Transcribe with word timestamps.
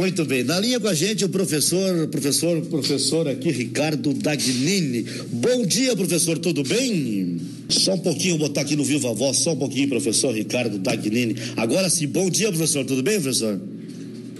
Muito 0.00 0.24
bem. 0.24 0.42
Na 0.42 0.58
linha 0.58 0.80
com 0.80 0.88
a 0.88 0.94
gente 0.94 1.26
o 1.26 1.28
professor, 1.28 2.08
professor, 2.08 2.58
professor 2.62 3.28
aqui, 3.28 3.50
Ricardo 3.50 4.14
Dagnini. 4.14 5.04
Bom 5.30 5.66
dia, 5.66 5.94
professor, 5.94 6.38
tudo 6.38 6.62
bem? 6.62 7.36
Só 7.68 7.92
um 7.92 7.98
pouquinho, 7.98 8.38
vou 8.38 8.48
botar 8.48 8.62
aqui 8.62 8.74
no 8.74 8.82
Viva 8.82 9.12
Voz, 9.12 9.36
só 9.36 9.52
um 9.52 9.58
pouquinho, 9.58 9.90
professor 9.90 10.34
Ricardo 10.34 10.78
Dagnini. 10.78 11.36
Agora 11.54 11.90
sim, 11.90 12.06
bom 12.06 12.30
dia, 12.30 12.48
professor, 12.48 12.82
tudo 12.86 13.02
bem, 13.02 13.20
professor? 13.20 13.60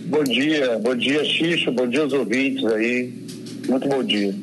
Bom 0.07 0.25
dia, 0.25 0.79
bom 0.79 0.97
dia, 0.97 1.23
Xixo, 1.27 1.71
bom 1.73 1.87
dia 1.87 2.01
aos 2.01 2.15
ouvintes 2.15 2.65
aí. 2.65 3.13
Muito 3.69 3.87
bom 3.87 4.03
dia. 4.03 4.35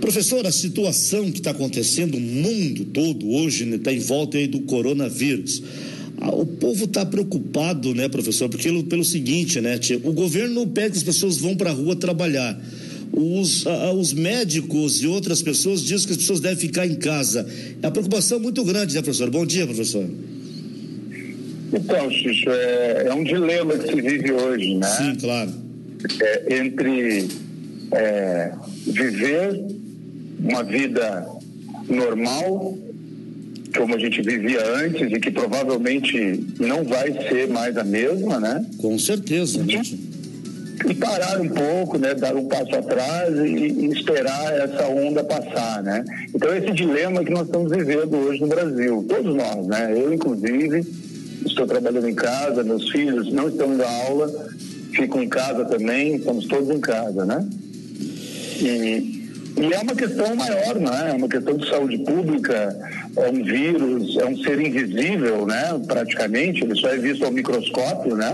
Professor, 0.00 0.46
a 0.46 0.50
situação 0.50 1.30
que 1.30 1.40
está 1.40 1.50
acontecendo 1.50 2.18
no 2.18 2.26
mundo 2.26 2.86
todo 2.86 3.28
hoje 3.30 3.64
está 3.64 3.76
né, 3.76 3.78
tá 3.78 3.92
em 3.92 3.98
volta 3.98 4.38
aí 4.38 4.46
do 4.46 4.60
coronavírus. 4.60 5.62
O 6.20 6.46
povo 6.46 6.84
está 6.84 7.04
preocupado, 7.04 7.94
né, 7.94 8.08
professor? 8.08 8.48
Porque 8.48 8.68
pelo, 8.68 8.84
pelo 8.84 9.04
seguinte, 9.04 9.60
né, 9.60 9.78
tia, 9.78 10.00
o 10.02 10.12
governo 10.12 10.66
pede 10.66 10.92
que 10.92 10.98
as 10.98 11.02
pessoas 11.02 11.36
vão 11.36 11.56
para 11.56 11.70
a 11.70 11.72
rua 11.72 11.96
trabalhar. 11.96 12.58
Os, 13.12 13.66
a, 13.66 13.92
os 13.92 14.12
médicos 14.12 15.02
e 15.02 15.06
outras 15.06 15.42
pessoas 15.42 15.82
dizem 15.82 16.06
que 16.06 16.12
as 16.12 16.18
pessoas 16.18 16.40
devem 16.40 16.56
ficar 16.56 16.86
em 16.86 16.94
casa. 16.94 17.46
É 17.82 17.86
uma 17.86 17.92
preocupação 17.92 18.40
muito 18.40 18.64
grande, 18.64 18.94
né, 18.94 19.02
professor? 19.02 19.30
Bom 19.30 19.44
dia, 19.44 19.66
professor. 19.66 20.08
Então, 21.72 22.10
Xixo, 22.10 22.50
é, 22.50 23.06
é 23.08 23.14
um 23.14 23.24
dilema 23.24 23.76
que 23.76 23.88
se 23.88 24.00
vive 24.00 24.32
hoje, 24.32 24.74
né? 24.76 24.86
Sim, 24.86 25.14
claro. 25.16 25.52
É, 26.20 26.58
entre 26.58 27.28
é, 27.92 28.52
viver 28.86 29.60
uma 30.38 30.62
vida 30.62 31.26
normal 31.88 32.78
como 33.76 33.94
a 33.94 33.98
gente 33.98 34.22
vivia 34.22 34.60
antes 34.76 35.12
e 35.12 35.20
que 35.20 35.30
provavelmente 35.30 36.44
não 36.58 36.84
vai 36.84 37.12
ser 37.28 37.48
mais 37.48 37.76
a 37.76 37.84
mesma, 37.84 38.38
né? 38.38 38.64
Com 38.78 38.98
certeza. 38.98 39.64
E, 39.66 40.90
e 40.90 40.94
parar 40.94 41.40
um 41.40 41.48
pouco, 41.48 41.98
né? 41.98 42.14
Dar 42.14 42.34
um 42.36 42.46
passo 42.46 42.74
atrás 42.74 43.34
e, 43.38 43.48
e, 43.48 43.86
esperar 43.88 44.52
essa 44.54 44.86
onda 44.88 45.24
passar, 45.24 45.82
né? 45.82 46.04
Então 46.34 46.54
esse 46.54 46.72
dilema 46.72 47.24
que 47.24 47.30
nós 47.30 47.46
estamos 47.46 47.70
vivendo 47.70 48.16
hoje 48.16 48.40
no 48.40 48.46
Brasil, 48.46 49.04
todos 49.08 49.34
nós, 49.34 49.66
né? 49.66 49.92
Eu 49.92 50.12
inclusive 50.12 50.84
estou 51.44 51.66
trabalhando 51.66 52.08
em 52.08 52.14
casa, 52.14 52.62
meus 52.62 52.90
filhos 52.90 53.32
não 53.32 53.48
estão 53.48 53.70
à 53.80 54.06
aula, 54.06 54.48
ficam 54.92 55.22
em 55.22 55.28
casa 55.28 55.64
também, 55.64 56.16
estamos 56.16 56.46
todos 56.46 56.70
em 56.70 56.80
casa, 56.80 57.24
né? 57.24 57.46
E, 58.60 59.23
e 59.56 59.72
é 59.72 59.78
uma 59.80 59.94
questão 59.94 60.34
maior, 60.34 60.74
né? 60.80 61.10
É 61.10 61.12
uma 61.12 61.28
questão 61.28 61.56
de 61.56 61.68
saúde 61.68 61.98
pública, 61.98 62.76
é 63.16 63.30
um 63.30 63.44
vírus, 63.44 64.16
é 64.16 64.26
um 64.26 64.36
ser 64.38 64.60
invisível, 64.60 65.46
né? 65.46 65.80
Praticamente, 65.86 66.64
ele 66.64 66.74
só 66.74 66.88
é 66.88 66.98
visto 66.98 67.24
ao 67.24 67.30
microscópio, 67.30 68.16
né? 68.16 68.32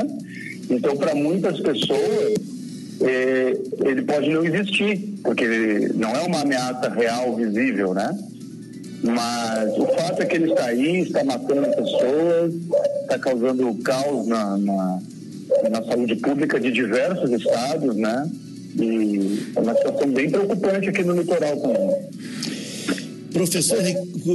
Então, 0.70 0.96
para 0.96 1.14
muitas 1.14 1.60
pessoas, 1.60 2.34
é, 3.02 3.52
ele 3.84 4.02
pode 4.02 4.30
não 4.30 4.44
existir, 4.44 5.18
porque 5.22 5.90
não 5.94 6.10
é 6.10 6.20
uma 6.22 6.40
ameaça 6.40 6.88
real, 6.88 7.36
visível, 7.36 7.92
né? 7.92 8.18
Mas 9.02 9.76
o 9.76 9.86
fato 9.86 10.22
é 10.22 10.26
que 10.26 10.36
ele 10.36 10.50
está 10.50 10.66
aí, 10.66 11.00
está 11.00 11.22
matando 11.22 11.68
pessoas, 11.68 12.54
está 13.02 13.18
causando 13.18 13.74
caos 13.82 14.26
na, 14.26 14.56
na, 14.56 15.00
na 15.70 15.82
saúde 15.84 16.16
pública 16.16 16.58
de 16.58 16.70
diversos 16.70 17.30
estados, 17.30 17.94
né? 17.96 18.30
E 18.78 19.52
é 19.56 19.60
uma 19.60 19.74
situação 19.74 20.10
bem 20.10 20.30
preocupante 20.30 20.88
aqui 20.88 21.02
no 21.02 21.16
litoral 21.16 21.56
também. 21.60 22.10
Professor 23.32 23.78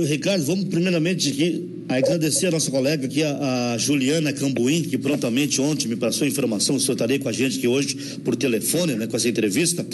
Ricardo, 0.05 0.43
vamos 0.45 0.65
primeiramente 0.65 1.29
aqui 1.29 1.75
agradecer 1.87 2.47
a 2.47 2.51
nossa 2.51 2.71
colega 2.71 3.05
aqui, 3.05 3.21
a, 3.23 3.73
a, 3.73 3.77
Juliana 3.77 4.33
Cambuim, 4.33 4.83
que 4.83 4.97
prontamente 4.97 5.61
ontem 5.61 5.87
me 5.87 5.95
passou 5.95 6.25
a 6.25 6.27
informação, 6.27 6.75
o 6.75 6.79
senhor 6.79 6.93
estaria 6.93 7.19
com 7.19 7.29
a 7.29 7.31
gente 7.31 7.57
aqui 7.57 7.67
hoje 7.67 8.19
por 8.23 8.35
telefone, 8.35 8.95
né, 8.95 9.05
com 9.05 9.15
essa 9.15 9.29
entrevista. 9.29 9.85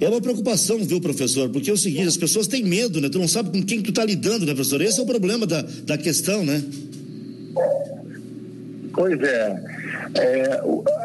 É 0.00 0.08
uma 0.08 0.20
preocupação, 0.20 0.78
viu, 0.78 1.00
professor? 1.00 1.48
Porque 1.48 1.70
é 1.70 1.72
o 1.72 1.76
seguinte, 1.76 2.06
as 2.06 2.16
pessoas 2.16 2.46
têm 2.46 2.62
medo, 2.62 3.00
né? 3.00 3.08
Tu 3.08 3.18
não 3.18 3.26
sabe 3.26 3.50
com 3.50 3.62
quem 3.64 3.80
tu 3.80 3.90
está 3.90 4.04
lidando, 4.04 4.46
né, 4.46 4.54
professor? 4.54 4.80
Esse 4.80 5.00
é 5.00 5.02
o 5.02 5.06
problema 5.06 5.46
da, 5.46 5.64
da 5.84 5.98
questão, 5.98 6.44
né? 6.44 6.62
Pois 8.94 9.20
é. 9.20 9.62
é 10.14 10.60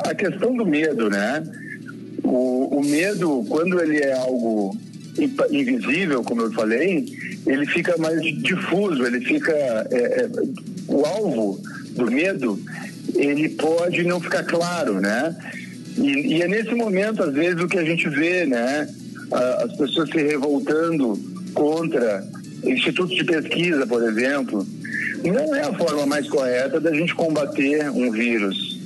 a 0.05 0.13
questão 0.13 0.55
do 0.55 0.65
medo, 0.65 1.09
né? 1.09 1.43
O, 2.23 2.79
o 2.79 2.83
medo, 2.83 3.45
quando 3.50 3.81
ele 3.81 3.97
é 3.97 4.13
algo 4.13 4.75
invisível, 5.51 6.23
como 6.23 6.41
eu 6.41 6.51
falei, 6.51 7.05
ele 7.45 7.66
fica 7.67 7.97
mais 7.97 8.22
difuso, 8.22 9.05
ele 9.05 9.22
fica. 9.22 9.53
É, 9.91 10.22
é, 10.22 10.29
o 10.88 11.06
alvo 11.06 11.61
do 11.91 12.09
medo, 12.09 12.59
ele 13.16 13.50
pode 13.50 14.03
não 14.03 14.22
ficar 14.22 14.44
claro, 14.44 15.01
né? 15.01 15.35
E, 15.97 16.35
e, 16.35 16.41
é 16.41 16.47
nesse 16.47 16.73
momento, 16.75 17.23
às 17.23 17.33
vezes, 17.33 17.61
o 17.61 17.67
que 17.67 17.77
a 17.77 17.83
gente 17.83 18.07
vê, 18.09 18.45
né? 18.45 18.88
As 19.31 19.75
pessoas 19.75 20.09
se 20.09 20.17
revoltando 20.17 21.19
contra 21.53 22.25
institutos 22.63 23.16
de 23.16 23.23
pesquisa, 23.23 23.85
por 23.85 24.03
exemplo. 24.03 24.66
Não 25.23 25.56
é 25.56 25.61
a 25.63 25.73
forma 25.73 26.06
mais 26.06 26.29
correta 26.29 26.79
da 26.79 26.94
gente 26.94 27.13
combater 27.13 27.89
um 27.89 28.11
vírus 28.11 28.76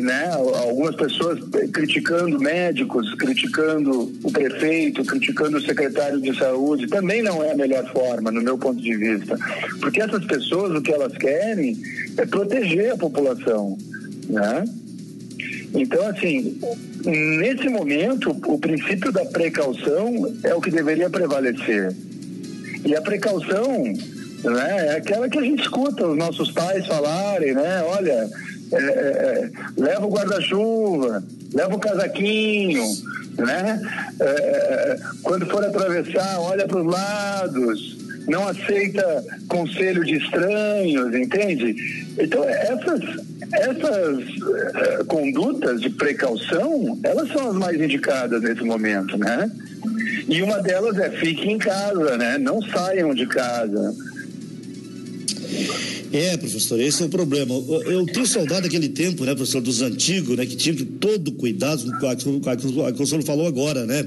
né, 0.00 0.30
algumas 0.32 0.94
pessoas 0.94 1.40
criticando 1.72 2.38
médicos, 2.38 3.14
criticando 3.14 4.12
o 4.22 4.30
prefeito, 4.30 5.04
criticando 5.04 5.58
o 5.58 5.60
secretário 5.60 6.20
de 6.20 6.36
saúde, 6.38 6.86
também 6.86 7.22
não 7.22 7.42
é 7.42 7.52
a 7.52 7.56
melhor 7.56 7.90
forma, 7.92 8.30
no 8.30 8.40
meu 8.40 8.56
ponto 8.56 8.80
de 8.80 8.96
vista. 8.96 9.36
Porque 9.80 10.00
essas 10.00 10.24
pessoas, 10.24 10.76
o 10.76 10.82
que 10.82 10.92
elas 10.92 11.16
querem 11.16 11.76
é 12.16 12.26
proteger 12.26 12.92
a 12.92 12.96
população, 12.96 13.76
né? 14.28 14.64
Então, 15.74 16.06
assim, 16.08 16.58
nesse 17.04 17.68
momento, 17.68 18.30
o 18.46 18.58
princípio 18.58 19.12
da 19.12 19.24
precaução 19.26 20.34
é 20.42 20.54
o 20.54 20.60
que 20.60 20.70
deveria 20.70 21.10
prevalecer. 21.10 21.94
E 22.84 22.96
a 22.96 23.02
precaução 23.02 23.82
né, 24.44 24.86
é 24.86 24.96
aquela 24.96 25.28
que 25.28 25.38
a 25.38 25.42
gente 25.42 25.62
escuta 25.62 26.06
os 26.06 26.16
nossos 26.16 26.50
pais 26.52 26.86
falarem, 26.86 27.54
né? 27.54 27.82
Olha, 27.82 28.28
é, 28.72 28.76
é, 28.76 28.80
é, 28.80 29.50
leva 29.76 30.06
o 30.06 30.10
guarda-chuva, 30.10 31.22
leva 31.54 31.74
o 31.74 31.78
casaquinho, 31.78 32.84
né? 33.38 33.80
É, 34.20 34.24
é 34.24 34.98
quando 35.22 35.46
for 35.46 35.64
atravessar, 35.64 36.40
olha 36.40 36.66
para 36.66 36.80
os 36.80 36.86
lados, 36.86 37.98
não 38.28 38.46
aceita 38.46 39.24
conselho 39.48 40.04
de 40.04 40.16
estranhos, 40.16 41.14
entende? 41.14 41.74
Então, 42.18 42.44
essas, 42.44 43.00
essas 43.52 45.04
condutas 45.06 45.80
de 45.80 45.90
precaução, 45.90 46.98
elas 47.02 47.28
são 47.32 47.50
as 47.50 47.56
mais 47.56 47.80
indicadas 47.80 48.42
nesse 48.42 48.62
momento, 48.62 49.16
né? 49.16 49.50
E 50.28 50.42
uma 50.42 50.60
delas 50.60 50.98
é 50.98 51.08
fique 51.10 51.48
em 51.48 51.56
casa, 51.56 52.18
né? 52.18 52.36
Não 52.36 52.60
saiam 52.60 53.14
de 53.14 53.26
casa. 53.26 53.94
É, 56.12 56.36
professor, 56.36 56.80
esse 56.80 57.02
é 57.02 57.06
o 57.06 57.08
problema. 57.08 57.54
Eu 57.86 58.06
tenho 58.06 58.26
saudade 58.26 58.62
daquele 58.62 58.88
tempo, 58.88 59.24
né, 59.24 59.34
professor, 59.34 59.60
dos 59.60 59.82
antigos, 59.82 60.36
né, 60.36 60.46
que 60.46 60.56
tinham 60.56 60.76
que 60.76 60.84
todo 60.84 61.32
cuidado, 61.32 61.82
o 61.86 62.96
que 62.96 63.02
o 63.02 63.06
senhor 63.06 63.22
falou 63.22 63.46
agora, 63.46 63.84
né? 63.84 64.06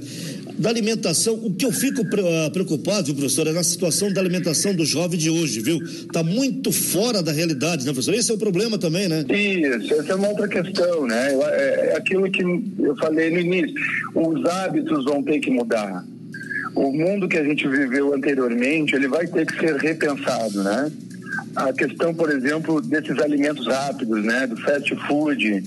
Da 0.58 0.70
alimentação, 0.70 1.36
o 1.36 1.54
que 1.54 1.66
eu 1.66 1.72
fico 1.72 2.02
ah, 2.02 2.50
preocupado, 2.52 3.06
viu, 3.06 3.16
professor, 3.16 3.48
é 3.48 3.52
na 3.52 3.64
situação 3.64 4.12
da 4.12 4.20
alimentação 4.20 4.76
do 4.76 4.86
jovem 4.86 5.18
de 5.18 5.30
hoje, 5.30 5.62
viu? 5.62 5.82
Está 5.82 6.24
muito 6.24 6.72
fora 6.72 7.22
da 7.22 7.32
realidade, 7.32 7.86
né, 7.86 7.94
professor? 7.94 8.14
Esse 8.16 8.32
é 8.32 8.34
o 8.34 8.38
problema 8.38 8.78
também, 8.78 9.08
né? 9.08 9.24
Isso, 9.30 9.94
essa 9.94 10.14
é 10.14 10.16
uma 10.16 10.30
outra 10.30 10.48
questão, 10.48 11.08
né? 11.08 11.34
É, 11.34 11.90
é 11.92 11.98
aquilo 11.98 12.30
que 12.30 12.44
eu 12.44 12.96
falei 12.98 13.30
no 13.30 13.40
início. 13.40 13.76
Os 14.16 14.46
hábitos 14.46 15.06
vão 15.06 15.24
ter 15.24 15.40
que 15.40 15.52
mudar. 15.52 16.06
O 16.76 16.92
mundo 16.92 17.28
que 17.28 17.38
a 17.38 17.44
gente 17.44 17.68
viveu 17.68 18.14
anteriormente, 18.14 18.96
ele 18.96 19.08
vai 19.08 19.28
ter 19.28 19.46
que 19.46 19.59
ser 19.59 19.76
repensado, 19.76 20.64
né? 20.64 20.92
A 21.56 21.74
questão, 21.74 22.14
por 22.14 22.30
exemplo, 22.30 22.82
desses 22.82 23.18
alimentos 23.20 23.68
rápidos, 23.68 24.24
né, 24.24 24.48
do 24.48 24.58
fast 24.58 24.96
food, 25.08 25.64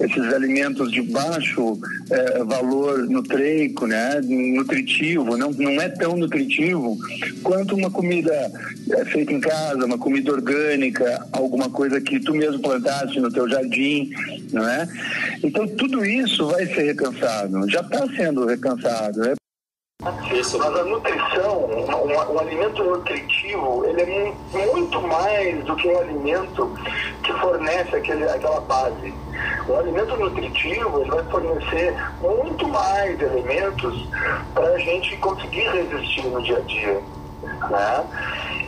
esses 0.00 0.32
alimentos 0.32 0.90
de 0.92 1.02
baixo 1.02 1.78
é, 2.10 2.44
valor 2.44 3.08
nutrico, 3.08 3.86
né, 3.86 4.20
nutritivo, 4.22 5.36
não, 5.36 5.50
não 5.52 5.80
é 5.80 5.88
tão 5.88 6.16
nutritivo 6.16 6.96
quanto 7.42 7.74
uma 7.74 7.90
comida 7.90 8.32
é, 8.90 9.04
feita 9.06 9.32
em 9.32 9.40
casa, 9.40 9.84
uma 9.84 9.98
comida 9.98 10.32
orgânica, 10.32 11.26
alguma 11.32 11.68
coisa 11.70 12.00
que 12.00 12.20
tu 12.20 12.34
mesmo 12.34 12.60
plantaste 12.60 13.20
no 13.20 13.32
teu 13.32 13.48
jardim, 13.48 14.10
não 14.52 14.68
é? 14.68 14.88
Então 15.42 15.66
tudo 15.66 16.04
isso 16.04 16.46
vai 16.46 16.66
ser 16.66 16.82
repensado, 16.82 17.68
já 17.68 17.80
está 17.80 18.06
sendo 18.16 18.46
repensado. 18.46 19.20
Né? 19.20 19.34
Isso. 20.32 20.58
Mas 20.58 20.76
a 20.76 20.84
nutrição, 20.84 21.64
um, 21.64 22.34
um, 22.34 22.38
alimento 22.38 22.82
nutritivo, 22.82 23.84
ele 23.86 24.02
é 24.02 24.66
muito 24.66 25.00
mais 25.02 25.64
do 25.64 25.74
que 25.76 25.88
um 25.88 25.98
alimento 25.98 26.70
que 27.22 27.32
fornece 27.34 27.96
aquele, 27.96 28.24
aquela 28.28 28.60
base. 28.60 29.14
O 29.66 29.76
alimento 29.76 30.16
nutritivo 30.16 31.00
ele 31.00 31.10
vai 31.10 31.24
fornecer 31.24 31.94
muito 32.20 32.68
mais 32.68 33.20
elementos 33.20 34.08
para 34.54 34.68
a 34.68 34.78
gente 34.78 35.16
conseguir 35.18 35.68
resistir 35.70 36.26
no 36.26 36.42
dia 36.42 36.58
a 36.58 36.60
dia. 36.60 37.02
Né? 37.70 38.04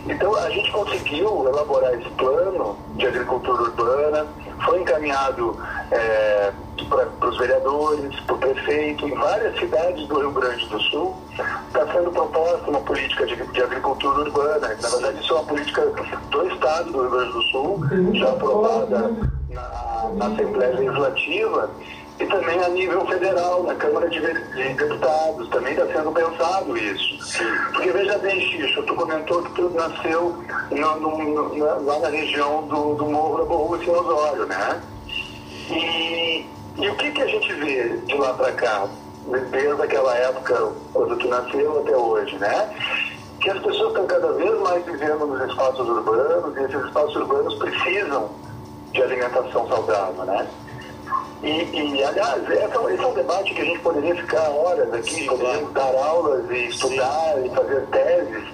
Então 0.09 0.35
a 0.37 0.51
gente 0.51 0.71
conseguiu 0.71 1.49
elaborar 1.49 1.93
esse 1.95 2.09
plano 2.11 2.79
de 2.95 3.07
agricultura 3.07 3.63
urbana, 3.63 4.27
foi 4.65 4.81
encaminhado 4.81 5.59
é, 5.91 6.53
para 6.89 7.29
os 7.29 7.39
vereadores, 7.39 8.21
para 8.21 8.35
o 8.35 8.39
prefeito, 8.39 9.07
em 9.07 9.15
várias 9.15 9.59
cidades 9.59 10.07
do 10.07 10.19
Rio 10.19 10.31
Grande 10.31 10.67
do 10.67 10.81
Sul, 10.81 11.17
está 11.67 11.87
sendo 11.93 12.11
proposta 12.11 12.71
uma 12.71 12.81
política 12.81 13.27
de, 13.27 13.37
agricultura 14.11 14.21
urbana. 14.21 14.77
Na 14.81 14.89
verdade, 14.89 15.21
isso 15.21 15.33
é 15.33 15.37
uma 15.37 15.45
política 15.45 15.83
do 16.31 16.47
Estado 16.49 16.93
do 16.93 17.01
Rio 17.01 17.11
Grande 17.11 17.33
do 17.33 17.43
Sul, 17.43 17.81
já 18.15 18.29
aprovada 18.31 19.13
na, 19.51 20.11
na 20.15 20.27
Assembleia 20.27 20.75
Legislativa 20.77 21.71
e 22.19 22.27
também 22.27 22.59
a 22.65 22.69
nível 22.71 23.07
federal, 23.07 23.63
na 23.63 23.75
Câmara 23.75 24.09
de, 24.09 24.21
de 24.21 24.75
Deputados, 24.75 25.49
também 25.51 25.75
está 25.75 25.87
sendo 25.87 26.13
pensado 26.13 26.77
isso. 26.77 27.39
Porque 27.73 27.91
veja 27.93 28.17
bem, 28.19 28.41
Xixo, 28.41 28.83
tu 28.85 28.95
comentou 28.95 29.43
que 29.43 29.53
tudo 29.53 29.75
nasceu 29.75 30.35
no, 30.71 30.97
no, 30.99 31.57
na, 31.59 31.75
lá 31.75 31.99
na 31.99 32.09
região 32.09 32.67
do, 32.69 32.95
do 32.95 33.05
Morro 33.05 33.39
da 33.39 33.45
Borrússia 33.45 33.85
e 33.85 33.91
Osório, 33.91 34.47
né? 34.47 34.83
E, 35.69 36.47
e 36.79 36.89
o 36.89 36.95
que, 36.97 37.11
que 37.11 37.23
a 37.23 37.27
gente 37.27 37.53
vê 37.53 37.99
de 38.07 38.15
lá 38.15 38.33
para 38.33 38.53
cá, 38.53 38.89
desde 39.51 39.83
aquela 39.83 40.17
época, 40.17 40.73
quando 40.95 41.19
tu 41.19 41.29
nasceu 41.29 41.81
até 41.81 41.97
hoje, 41.97 42.39
né? 42.39 42.71
Que 43.47 43.51
as 43.53 43.63
pessoas 43.63 43.91
estão 43.91 44.07
cada 44.09 44.33
vez 44.33 44.59
mais 44.59 44.85
vivendo 44.85 45.25
nos 45.25 45.49
espaços 45.49 45.89
urbanos 45.89 46.57
e 46.57 46.65
esses 46.65 46.85
espaços 46.85 47.15
urbanos 47.15 47.55
precisam 47.55 48.29
de 48.91 49.01
alimentação 49.01 49.69
saudável, 49.69 50.25
né? 50.25 50.49
E, 51.45 51.49
e 51.49 52.03
aliás, 52.03 52.43
esse 52.43 52.75
é 52.75 53.07
um 53.07 53.15
debate 53.15 53.55
que 53.55 53.61
a 53.61 53.65
gente 53.65 53.79
poderia 53.79 54.17
ficar 54.17 54.51
horas 54.51 54.93
aqui, 54.93 55.27
poderíamos 55.29 55.73
dar 55.75 55.95
aulas 55.95 56.51
e 56.51 56.67
estudar 56.67 57.47
e 57.47 57.49
fazer 57.51 57.87
teses. 57.87 58.45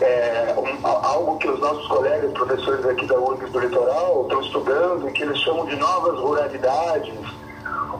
É, 0.00 0.52
um, 0.58 0.84
algo 0.84 1.38
que 1.38 1.48
os 1.48 1.60
nossos 1.60 1.86
colegas 1.86 2.32
professores 2.32 2.84
aqui 2.84 3.06
da 3.06 3.16
URGS 3.20 3.52
do 3.52 3.60
Litoral 3.60 4.22
estão 4.22 4.40
estudando 4.40 5.08
e 5.08 5.12
que 5.12 5.22
eles 5.22 5.38
chamam 5.38 5.64
de 5.66 5.76
novas 5.76 6.18
ruralidades 6.18 7.14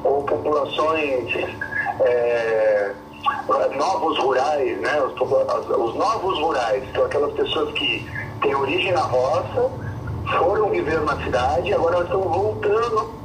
ou 0.02 0.24
populações 0.24 1.32
é, 2.00 2.92
novos 3.76 4.18
rurais, 4.18 4.80
né? 4.80 5.02
Os, 5.02 5.12
os 5.20 5.94
novos 5.94 6.38
rurais, 6.40 6.84
são 6.94 7.04
aquelas 7.04 7.32
pessoas 7.34 7.72
que 7.74 8.06
têm 8.40 8.54
origem 8.54 8.92
na 8.92 9.02
roça, 9.02 9.70
foram 10.38 10.70
viver 10.70 11.00
na 11.02 11.16
cidade 11.22 11.68
e 11.68 11.74
agora 11.74 12.02
estão 12.02 12.22
voltando 12.22 13.21